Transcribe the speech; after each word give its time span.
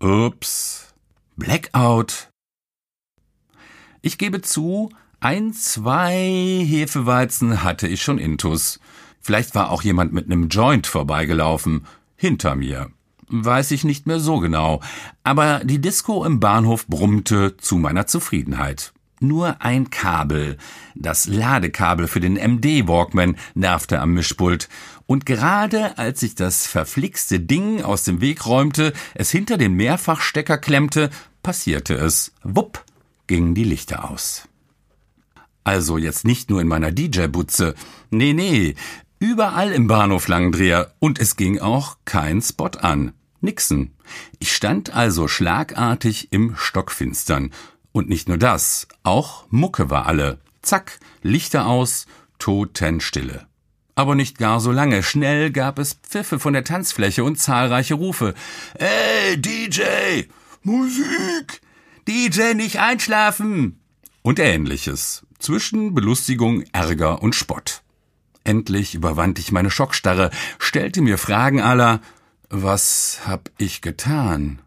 Ups. 0.00 0.94
Blackout. 1.36 2.30
Ich 4.00 4.16
gebe 4.16 4.42
zu, 4.42 4.90
ein, 5.18 5.52
zwei 5.52 6.64
Hefeweizen 6.64 7.64
hatte 7.64 7.88
ich 7.88 8.02
schon 8.02 8.18
intus. 8.18 8.78
Vielleicht 9.20 9.56
war 9.56 9.70
auch 9.70 9.82
jemand 9.82 10.12
mit 10.12 10.28
nem 10.28 10.48
Joint 10.48 10.86
vorbeigelaufen. 10.86 11.84
Hinter 12.14 12.54
mir. 12.54 12.92
Weiß 13.28 13.72
ich 13.72 13.82
nicht 13.82 14.06
mehr 14.06 14.20
so 14.20 14.38
genau. 14.38 14.80
Aber 15.24 15.62
die 15.64 15.80
Disco 15.80 16.24
im 16.24 16.38
Bahnhof 16.38 16.86
brummte 16.86 17.56
zu 17.56 17.76
meiner 17.76 18.06
Zufriedenheit. 18.06 18.92
Nur 19.20 19.62
ein 19.62 19.90
Kabel, 19.90 20.58
das 20.94 21.26
Ladekabel 21.26 22.06
für 22.06 22.20
den 22.20 22.34
MD 22.34 22.86
Walkman, 22.86 23.36
nervte 23.54 24.00
am 24.00 24.12
Mischpult. 24.12 24.68
Und 25.06 25.26
gerade 25.26 25.98
als 25.98 26.22
ich 26.22 26.34
das 26.34 26.66
verflixte 26.66 27.40
Ding 27.40 27.82
aus 27.82 28.04
dem 28.04 28.20
Weg 28.20 28.46
räumte, 28.46 28.92
es 29.14 29.30
hinter 29.30 29.56
den 29.56 29.72
Mehrfachstecker 29.72 30.58
klemmte, 30.58 31.10
passierte 31.42 31.94
es. 31.94 32.32
Wupp, 32.42 32.84
gingen 33.26 33.54
die 33.54 33.64
Lichter 33.64 34.10
aus. 34.10 34.48
Also 35.64 35.98
jetzt 35.98 36.24
nicht 36.24 36.50
nur 36.50 36.60
in 36.60 36.68
meiner 36.68 36.92
DJ-Butze. 36.92 37.74
Nee, 38.10 38.32
nee. 38.32 38.74
Überall 39.18 39.72
im 39.72 39.86
Bahnhof 39.86 40.28
Langendreher. 40.28 40.92
Und 40.98 41.18
es 41.18 41.36
ging 41.36 41.58
auch 41.58 41.96
kein 42.04 42.40
Spot 42.40 42.70
an. 42.80 43.12
Nixen. 43.40 43.94
Ich 44.38 44.52
stand 44.52 44.94
also 44.94 45.28
schlagartig 45.28 46.32
im 46.32 46.54
Stockfinstern 46.56 47.50
und 47.98 48.08
nicht 48.08 48.28
nur 48.28 48.38
das, 48.38 48.88
auch 49.02 49.44
Mucke 49.50 49.90
war 49.90 50.06
alle. 50.06 50.38
Zack, 50.62 50.98
Lichter 51.22 51.66
aus, 51.66 52.06
Totenstille. 52.38 53.46
Aber 53.96 54.14
nicht 54.14 54.38
gar 54.38 54.60
so 54.60 54.70
lange. 54.70 55.02
Schnell 55.02 55.50
gab 55.50 55.80
es 55.80 55.94
Pfiffe 55.94 56.38
von 56.38 56.52
der 56.52 56.62
Tanzfläche 56.62 57.24
und 57.24 57.36
zahlreiche 57.40 57.94
Rufe. 57.94 58.34
Ey, 58.74 59.36
DJ! 59.36 60.28
Musik! 60.62 61.60
DJ, 62.06 62.54
nicht 62.54 62.78
einschlafen! 62.78 63.80
Und 64.22 64.38
ähnliches. 64.38 65.26
Zwischen 65.40 65.94
Belustigung, 65.94 66.62
Ärger 66.72 67.22
und 67.22 67.34
Spott. 67.34 67.82
Endlich 68.44 68.94
überwand 68.94 69.40
ich 69.40 69.50
meine 69.50 69.70
Schockstarre, 69.70 70.30
stellte 70.58 71.02
mir 71.02 71.18
Fragen 71.18 71.60
aller, 71.60 72.00
was 72.48 73.20
hab 73.26 73.50
ich 73.58 73.82
getan? 73.82 74.62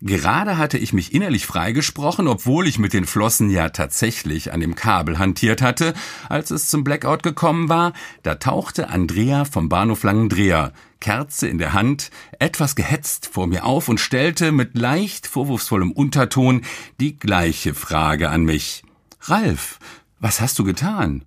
Gerade 0.00 0.58
hatte 0.58 0.78
ich 0.78 0.92
mich 0.92 1.14
innerlich 1.14 1.46
freigesprochen, 1.46 2.28
obwohl 2.28 2.66
ich 2.66 2.78
mit 2.78 2.92
den 2.92 3.06
Flossen 3.06 3.50
ja 3.50 3.68
tatsächlich 3.68 4.52
an 4.52 4.60
dem 4.60 4.74
Kabel 4.74 5.18
hantiert 5.18 5.62
hatte, 5.62 5.94
als 6.28 6.50
es 6.50 6.68
zum 6.68 6.84
Blackout 6.84 7.22
gekommen 7.22 7.68
war, 7.68 7.92
da 8.22 8.36
tauchte 8.36 8.88
Andrea 8.88 9.44
vom 9.44 9.68
Bahnhof 9.68 10.02
Langendreher, 10.02 10.72
Kerze 11.00 11.48
in 11.48 11.58
der 11.58 11.72
Hand, 11.72 12.10
etwas 12.38 12.76
gehetzt 12.76 13.28
vor 13.32 13.46
mir 13.46 13.64
auf 13.64 13.88
und 13.88 13.98
stellte 13.98 14.52
mit 14.52 14.76
leicht 14.76 15.26
vorwurfsvollem 15.26 15.92
Unterton 15.92 16.62
die 17.00 17.18
gleiche 17.18 17.74
Frage 17.74 18.30
an 18.30 18.44
mich. 18.44 18.84
Ralf, 19.22 19.78
was 20.20 20.40
hast 20.40 20.58
du 20.58 20.64
getan? 20.64 21.24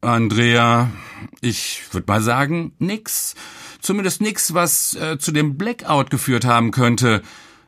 Andrea, 0.00 0.90
ich 1.40 1.82
würde 1.92 2.10
mal 2.10 2.20
sagen, 2.20 2.72
nix. 2.80 3.36
Zumindest 3.80 4.20
nix, 4.20 4.52
was 4.52 4.96
äh, 4.96 5.18
zu 5.18 5.30
dem 5.30 5.56
Blackout 5.56 6.10
geführt 6.10 6.44
haben 6.44 6.72
könnte. 6.72 7.22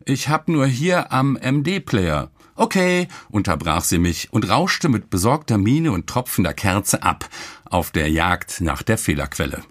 Ich 0.07 0.29
hab 0.29 0.49
nur 0.49 0.67
hier 0.67 1.13
am 1.13 1.39
MD-Player. 1.41 2.31
Okay, 2.57 3.09
unterbrach 3.31 3.83
sie 3.83 3.99
mich 3.99 4.33
und 4.33 4.49
rauschte 4.49 4.89
mit 4.91 5.09
besorgter 5.09 5.57
Miene 5.57 5.93
und 5.93 6.07
tropfender 6.07 6.53
Kerze 6.53 7.03
ab, 7.03 7.29
auf 7.65 7.91
der 7.91 8.11
Jagd 8.11 8.61
nach 8.61 8.83
der 8.83 8.99
Fehlerquelle. 8.99 9.63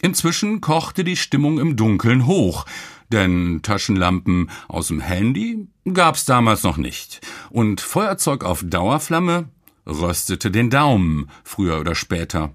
Inzwischen 0.00 0.60
kochte 0.62 1.04
die 1.04 1.16
Stimmung 1.16 1.60
im 1.60 1.76
Dunkeln 1.76 2.26
hoch, 2.26 2.64
denn 3.12 3.60
Taschenlampen 3.62 4.50
aus 4.68 4.88
dem 4.88 5.00
Handy 5.00 5.68
gab's 5.92 6.24
damals 6.24 6.62
noch 6.62 6.78
nicht. 6.78 7.20
Und 7.50 7.82
Feuerzeug 7.82 8.44
auf 8.44 8.64
Dauerflamme 8.64 9.50
röstete 9.86 10.50
den 10.50 10.70
Daumen, 10.70 11.28
früher 11.44 11.78
oder 11.78 11.94
später. 11.94 12.54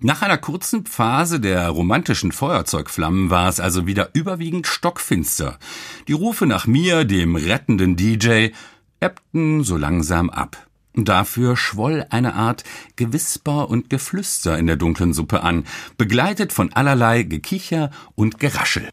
Nach 0.00 0.22
einer 0.22 0.38
kurzen 0.38 0.86
Phase 0.86 1.40
der 1.40 1.68
romantischen 1.70 2.30
Feuerzeugflammen 2.30 3.30
war 3.30 3.48
es 3.48 3.58
also 3.58 3.88
wieder 3.88 4.10
überwiegend 4.12 4.68
stockfinster. 4.68 5.58
Die 6.06 6.12
Rufe 6.12 6.46
nach 6.46 6.68
mir, 6.68 7.04
dem 7.04 7.34
rettenden 7.34 7.96
DJ, 7.96 8.50
ebbten 9.00 9.64
so 9.64 9.76
langsam 9.76 10.30
ab. 10.30 10.68
Dafür 10.94 11.56
schwoll 11.56 12.06
eine 12.10 12.34
Art 12.34 12.62
Gewisper 12.94 13.68
und 13.68 13.90
Geflüster 13.90 14.56
in 14.56 14.68
der 14.68 14.76
dunklen 14.76 15.12
Suppe 15.12 15.42
an, 15.42 15.64
begleitet 15.96 16.52
von 16.52 16.72
allerlei 16.72 17.24
Gekicher 17.24 17.90
und 18.14 18.38
Geraschel. 18.38 18.90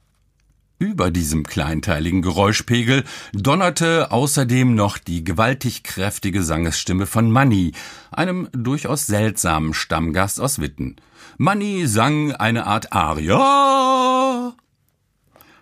Über 0.78 1.10
diesem 1.10 1.44
kleinteiligen 1.44 2.22
Geräuschpegel 2.22 3.06
donnerte 3.32 4.12
außerdem 4.12 4.76
noch 4.76 4.98
die 4.98 5.24
gewaltig 5.24 5.84
kräftige 5.84 6.44
Sangesstimme 6.44 7.06
von 7.06 7.32
Manny, 7.32 7.72
einem 8.12 8.50
durchaus 8.52 9.08
seltsamen 9.08 9.74
Stammgast 9.74 10.42
aus 10.42 10.60
Witten. 10.60 10.98
Manny 11.38 11.88
sang 11.88 12.34
eine 12.34 12.66
Art 12.66 12.92
Aria 12.92 14.54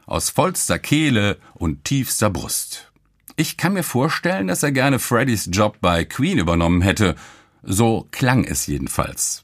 aus 0.05 0.29
vollster 0.29 0.79
Kehle 0.79 1.37
und 1.53 1.83
tiefster 1.85 2.29
Brust. 2.29 2.91
Ich 3.35 3.57
kann 3.57 3.73
mir 3.73 3.83
vorstellen, 3.83 4.47
dass 4.47 4.63
er 4.63 4.71
gerne 4.71 4.99
Freddys 4.99 5.49
Job 5.51 5.77
bei 5.79 6.05
Queen 6.05 6.37
übernommen 6.37 6.81
hätte. 6.81 7.15
So 7.63 8.07
klang 8.11 8.43
es 8.43 8.67
jedenfalls. 8.67 9.43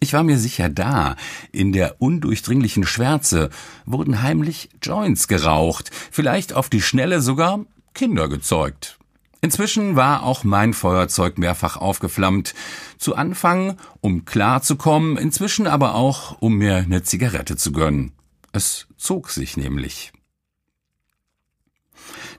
Ich 0.00 0.12
war 0.12 0.22
mir 0.22 0.38
sicher 0.38 0.68
da, 0.68 1.16
in 1.50 1.72
der 1.72 2.00
undurchdringlichen 2.00 2.86
Schwärze 2.86 3.50
wurden 3.84 4.22
heimlich 4.22 4.70
Joints 4.80 5.26
geraucht, 5.26 5.90
vielleicht 6.10 6.52
auf 6.52 6.68
die 6.68 6.82
Schnelle 6.82 7.20
sogar 7.20 7.64
Kinder 7.94 8.28
gezeugt. 8.28 8.98
Inzwischen 9.40 9.96
war 9.96 10.24
auch 10.24 10.44
mein 10.44 10.72
Feuerzeug 10.72 11.38
mehrfach 11.38 11.76
aufgeflammt. 11.76 12.54
Zu 12.96 13.14
Anfang, 13.14 13.76
um 14.00 14.24
klarzukommen, 14.24 15.16
inzwischen 15.16 15.66
aber 15.66 15.94
auch, 15.94 16.40
um 16.40 16.54
mir 16.54 16.76
eine 16.76 17.02
Zigarette 17.02 17.56
zu 17.56 17.70
gönnen. 17.72 18.12
Es 18.52 18.86
zog 18.96 19.30
sich 19.30 19.56
nämlich. 19.56 20.12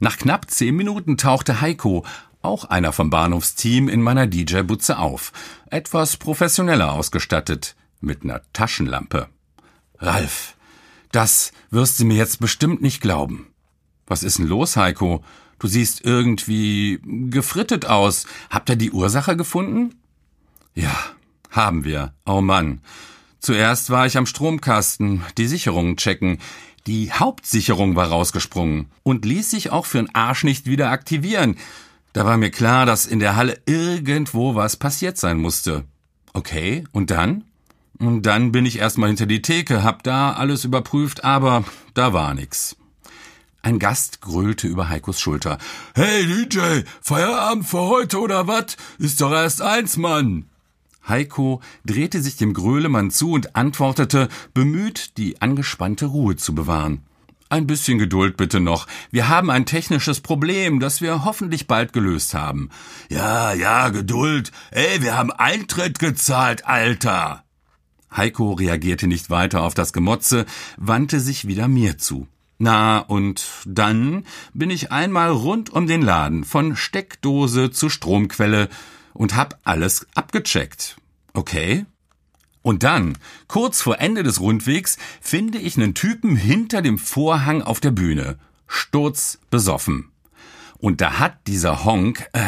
Nach 0.02 0.18
knapp 0.18 0.50
zehn 0.50 0.76
Minuten 0.76 1.18
tauchte 1.18 1.62
Heiko, 1.62 2.06
auch 2.42 2.66
einer 2.66 2.94
vom 2.94 3.10
Bahnhofsteam, 3.10 3.90
in 3.90 4.02
meiner 4.02 4.28
DJ-Butze 4.28 4.98
auf. 4.98 5.32
Etwas 5.70 6.18
professioneller 6.18 6.92
ausgestattet, 6.92 7.76
mit 8.02 8.24
ner 8.24 8.42
Taschenlampe. 8.54 9.28
Ralf, 9.98 10.56
das 11.12 11.52
wirst 11.70 12.00
du 12.00 12.06
mir 12.06 12.18
jetzt 12.18 12.40
bestimmt 12.40 12.82
nicht 12.82 13.02
glauben. 13.02 13.48
Was 14.08 14.24
ist 14.24 14.40
denn 14.40 14.48
los, 14.48 14.78
Heiko? 14.78 15.24
Du 15.60 15.68
siehst 15.68 16.06
irgendwie 16.06 17.00
gefrittet 17.04 17.86
aus. 17.86 18.26
Habt 18.50 18.70
ihr 18.70 18.78
die 18.78 18.92
Ursache 18.92 19.36
gefunden? 19.36 19.96
Ja, 20.74 20.96
haben 21.50 21.84
wir. 21.84 22.14
Oh 22.26 22.42
Mann. 22.42 22.82
Zuerst 23.40 23.90
war 23.90 24.06
ich 24.06 24.18
am 24.18 24.26
Stromkasten, 24.26 25.24
die 25.38 25.48
Sicherungen 25.48 25.98
checken. 25.98 26.40
Die 26.88 27.12
Hauptsicherung 27.12 27.96
war 27.96 28.08
rausgesprungen 28.08 28.88
und 29.04 29.26
ließ 29.26 29.52
sich 29.52 29.70
auch 29.72 29.86
für 29.86 30.00
für'n 30.00 30.10
Arsch 30.14 30.44
nicht 30.44 30.66
wieder 30.66 30.90
aktivieren. 30.92 31.58
Da 32.20 32.26
war 32.26 32.36
mir 32.36 32.52
klar, 32.52 32.86
dass 32.86 33.06
in 33.06 33.20
der 33.20 33.38
Halle 33.38 33.62
irgendwo 33.66 34.54
was 34.54 34.76
passiert 34.76 35.18
sein 35.18 35.38
musste. 35.38 35.86
Okay, 36.34 36.84
und 36.92 37.12
dann? 37.12 37.46
Und 37.98 38.24
dann 38.24 38.52
bin 38.52 38.66
ich 38.66 38.80
erstmal 38.80 39.08
hinter 39.08 39.26
die 39.26 39.42
Theke, 39.42 39.84
hab 39.84 40.04
da 40.04 40.34
alles 40.34 40.66
überprüft, 40.66 41.24
aber 41.24 41.64
da 41.94 42.12
war 42.12 42.34
nix. 42.34 42.76
Ein 43.62 43.80
Gast 43.80 44.20
grölte 44.20 44.68
über 44.68 44.90
Heikos 44.90 45.22
Schulter. 45.22 45.60
Hey 45.96 46.26
DJ, 46.26 46.82
Feierabend 47.00 47.66
für 47.66 47.84
heute 47.88 48.20
oder 48.20 48.48
wat? 48.48 48.76
Ist 48.98 49.22
doch 49.22 49.32
erst 49.32 49.62
eins, 49.62 49.96
Mann. 49.96 50.50
Heiko 51.08 51.62
drehte 51.86 52.22
sich 52.22 52.36
dem 52.36 52.54
Grölemann 52.54 53.12
zu 53.12 53.32
und 53.32 53.56
antwortete, 53.56 54.28
bemüht, 54.54 55.18
die 55.18 55.42
angespannte 55.42 56.08
Ruhe 56.08 56.36
zu 56.36 56.54
bewahren. 56.54 57.06
Ein 57.52 57.66
bisschen 57.66 57.98
Geduld 57.98 58.38
bitte 58.38 58.60
noch. 58.60 58.86
Wir 59.10 59.28
haben 59.28 59.50
ein 59.50 59.66
technisches 59.66 60.22
Problem, 60.22 60.80
das 60.80 61.02
wir 61.02 61.26
hoffentlich 61.26 61.66
bald 61.66 61.94
gelöst 61.94 62.36
haben. 62.36 62.70
Ja, 63.10 63.54
ja, 63.54 63.90
Geduld. 63.90 64.52
Ey, 64.70 65.02
wir 65.02 65.18
haben 65.18 65.32
Eintritt 65.32 65.98
gezahlt, 65.98 66.68
Alter. 66.68 67.44
Heiko 68.16 68.54
reagierte 68.54 69.08
nicht 69.08 69.32
weiter 69.32 69.64
auf 69.64 69.74
das 69.74 69.94
Gemotze, 69.94 70.46
wandte 70.78 71.20
sich 71.20 71.48
wieder 71.48 71.68
mir 71.68 71.98
zu. 71.98 72.28
Na, 72.60 73.00
und 73.00 73.48
dann 73.66 74.26
bin 74.54 74.70
ich 74.70 74.92
einmal 74.92 75.32
rund 75.32 75.72
um 75.72 75.88
den 75.88 76.04
Laden, 76.04 76.44
von 76.44 76.76
Steckdose 76.76 77.72
zu 77.72 77.90
Stromquelle, 77.90 78.70
und 79.14 79.36
hab 79.36 79.60
alles 79.64 80.06
abgecheckt. 80.14 80.98
Okay? 81.34 81.86
Und 82.62 82.84
dann, 82.84 83.18
kurz 83.48 83.82
vor 83.82 84.00
Ende 84.00 84.24
des 84.24 84.40
Rundwegs, 84.40 84.98
finde 85.22 85.60
ich 85.60 85.78
einen 85.78 85.94
Typen 85.94 86.36
hinter 86.36 86.82
dem 86.82 86.98
Vorhang 86.98 87.62
auf 87.62 87.80
der 87.80 87.92
Bühne. 87.92 88.38
Sturz 88.68 89.40
besoffen. 89.50 90.12
Und 90.78 91.02
da 91.02 91.20
hat 91.20 91.48
dieser 91.48 91.84
Honk, 91.84 92.30
äh, 92.34 92.48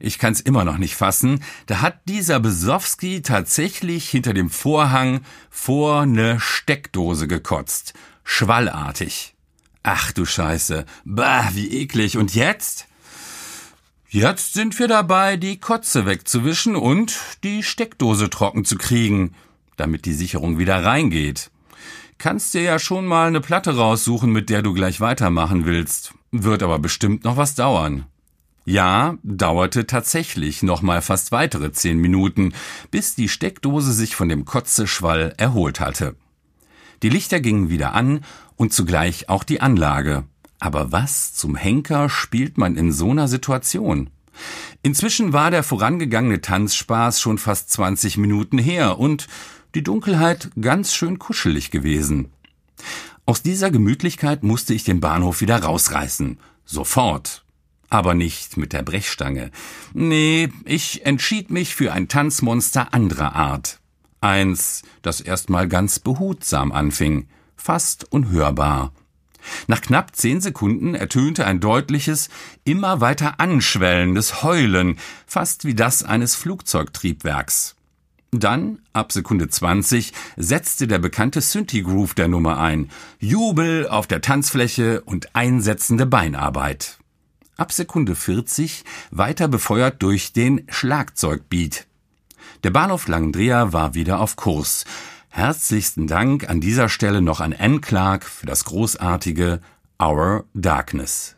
ich 0.00 0.18
kann's 0.18 0.40
immer 0.40 0.64
noch 0.64 0.78
nicht 0.78 0.96
fassen, 0.96 1.44
da 1.66 1.80
hat 1.80 2.00
dieser 2.08 2.40
Besowski 2.40 3.22
tatsächlich 3.22 4.08
hinter 4.08 4.34
dem 4.34 4.50
Vorhang 4.50 5.20
vor 5.50 6.06
ne 6.06 6.40
Steckdose 6.40 7.28
gekotzt. 7.28 7.94
Schwallartig. 8.24 9.34
Ach 9.82 10.12
du 10.12 10.24
Scheiße. 10.24 10.86
Bah, 11.04 11.50
wie 11.52 11.68
eklig. 11.82 12.16
Und 12.16 12.34
jetzt? 12.34 12.86
Jetzt 14.14 14.52
sind 14.52 14.78
wir 14.78 14.88
dabei, 14.88 15.38
die 15.38 15.58
Kotze 15.58 16.04
wegzuwischen 16.04 16.76
und 16.76 17.18
die 17.44 17.62
Steckdose 17.62 18.28
trocken 18.28 18.66
zu 18.66 18.76
kriegen, 18.76 19.34
damit 19.78 20.04
die 20.04 20.12
Sicherung 20.12 20.58
wieder 20.58 20.84
reingeht. 20.84 21.50
Kannst 22.18 22.52
dir 22.52 22.60
ja 22.60 22.78
schon 22.78 23.06
mal 23.06 23.28
eine 23.28 23.40
Platte 23.40 23.74
raussuchen, 23.74 24.30
mit 24.30 24.50
der 24.50 24.60
du 24.60 24.74
gleich 24.74 25.00
weitermachen 25.00 25.64
willst. 25.64 26.12
Wird 26.30 26.62
aber 26.62 26.78
bestimmt 26.78 27.24
noch 27.24 27.38
was 27.38 27.54
dauern. 27.54 28.04
Ja, 28.66 29.16
dauerte 29.22 29.86
tatsächlich 29.86 30.62
noch 30.62 30.82
mal 30.82 31.00
fast 31.00 31.32
weitere 31.32 31.72
zehn 31.72 31.96
Minuten, 31.96 32.52
bis 32.90 33.14
die 33.14 33.30
Steckdose 33.30 33.94
sich 33.94 34.14
von 34.14 34.28
dem 34.28 34.44
Kotzeschwall 34.44 35.32
erholt 35.38 35.80
hatte. 35.80 36.16
Die 37.02 37.08
Lichter 37.08 37.40
gingen 37.40 37.70
wieder 37.70 37.94
an 37.94 38.20
und 38.56 38.74
zugleich 38.74 39.30
auch 39.30 39.42
die 39.42 39.62
Anlage. 39.62 40.24
Aber 40.62 40.92
was 40.92 41.34
zum 41.34 41.56
Henker 41.56 42.08
spielt 42.08 42.56
man 42.56 42.76
in 42.76 42.92
so 42.92 43.10
einer 43.10 43.26
Situation? 43.26 44.10
Inzwischen 44.84 45.32
war 45.32 45.50
der 45.50 45.64
vorangegangene 45.64 46.40
Tanzspaß 46.40 47.20
schon 47.20 47.38
fast 47.38 47.70
20 47.70 48.16
Minuten 48.16 48.58
her 48.58 49.00
und 49.00 49.26
die 49.74 49.82
Dunkelheit 49.82 50.50
ganz 50.60 50.94
schön 50.94 51.18
kuschelig 51.18 51.72
gewesen. 51.72 52.30
Aus 53.26 53.42
dieser 53.42 53.72
Gemütlichkeit 53.72 54.44
musste 54.44 54.72
ich 54.72 54.84
den 54.84 55.00
Bahnhof 55.00 55.40
wieder 55.40 55.60
rausreißen. 55.60 56.38
Sofort. 56.64 57.44
Aber 57.90 58.14
nicht 58.14 58.56
mit 58.56 58.72
der 58.72 58.84
Brechstange. 58.84 59.50
Nee, 59.94 60.48
ich 60.64 61.04
entschied 61.04 61.50
mich 61.50 61.74
für 61.74 61.92
ein 61.92 62.06
Tanzmonster 62.06 62.94
anderer 62.94 63.34
Art. 63.34 63.80
Eins, 64.20 64.82
das 65.02 65.20
erstmal 65.20 65.66
ganz 65.66 65.98
behutsam 65.98 66.70
anfing, 66.70 67.26
fast 67.56 68.12
unhörbar. 68.12 68.92
Nach 69.66 69.80
knapp 69.80 70.14
zehn 70.16 70.40
Sekunden 70.40 70.94
ertönte 70.94 71.46
ein 71.46 71.60
deutliches, 71.60 72.28
immer 72.64 73.00
weiter 73.00 73.40
anschwellendes 73.40 74.42
Heulen, 74.42 74.98
fast 75.26 75.64
wie 75.64 75.74
das 75.74 76.02
eines 76.02 76.34
Flugzeugtriebwerks. 76.34 77.76
Dann, 78.34 78.78
ab 78.94 79.12
Sekunde 79.12 79.48
20, 79.48 80.14
setzte 80.38 80.86
der 80.86 80.98
bekannte 80.98 81.42
Synthi-Groove 81.42 82.14
der 82.14 82.28
Nummer 82.28 82.58
ein. 82.58 82.90
Jubel 83.18 83.86
auf 83.86 84.06
der 84.06 84.22
Tanzfläche 84.22 85.02
und 85.02 85.36
einsetzende 85.36 86.06
Beinarbeit. 86.06 86.98
Ab 87.58 87.72
Sekunde 87.72 88.14
40 88.14 88.84
weiter 89.10 89.48
befeuert 89.48 90.02
durch 90.02 90.32
den 90.32 90.64
Schlagzeugbeat. 90.68 91.86
Der 92.64 92.70
Bahnhof 92.70 93.06
Langendreher 93.06 93.74
war 93.74 93.94
wieder 93.94 94.18
auf 94.18 94.36
Kurs. 94.36 94.86
Herzlichsten 95.34 96.06
Dank 96.06 96.50
an 96.50 96.60
dieser 96.60 96.90
Stelle 96.90 97.22
noch 97.22 97.40
an 97.40 97.54
Anne 97.58 97.80
Clark 97.80 98.26
für 98.26 98.44
das 98.44 98.66
großartige 98.66 99.62
Our 99.98 100.44
Darkness. 100.52 101.36